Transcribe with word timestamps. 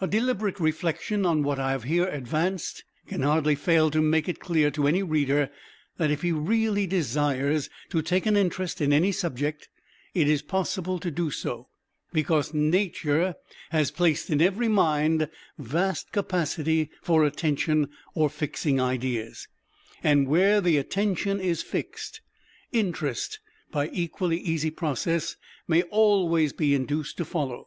A 0.00 0.06
deliberate 0.06 0.60
reflection 0.60 1.26
on 1.26 1.42
what 1.42 1.58
I 1.58 1.72
have 1.72 1.82
here 1.82 2.06
advanced 2.06 2.84
can 3.08 3.22
hardly 3.22 3.56
fail 3.56 3.90
to 3.90 4.00
make 4.00 4.28
it 4.28 4.38
clear 4.38 4.70
to 4.70 4.86
any 4.86 5.02
reader 5.02 5.50
that 5.96 6.08
if 6.08 6.22
he 6.22 6.30
really 6.30 6.86
desires 6.86 7.68
to 7.88 8.00
take 8.00 8.26
an 8.26 8.36
interest 8.36 8.80
in 8.80 8.92
any 8.92 9.10
subject, 9.10 9.68
it 10.14 10.28
is 10.28 10.40
possible 10.40 11.00
to 11.00 11.10
do 11.10 11.32
so, 11.32 11.66
because 12.12 12.54
Nature 12.54 13.34
has 13.70 13.90
placed 13.90 14.30
in 14.30 14.40
every 14.40 14.68
mind 14.68 15.28
vast 15.58 16.12
capacity 16.12 16.88
for 17.02 17.24
attention 17.24 17.88
or 18.14 18.30
fixing 18.30 18.78
ideas, 18.80 19.48
and 20.00 20.28
where 20.28 20.60
the 20.60 20.76
Attention 20.76 21.40
is 21.40 21.60
fixed, 21.64 22.20
Interest, 22.70 23.40
by 23.72 23.88
equally 23.92 24.38
easy 24.38 24.70
process, 24.70 25.34
may 25.66 25.82
always 25.82 26.52
be 26.52 26.72
induced 26.72 27.16
to 27.16 27.24
follow. 27.24 27.66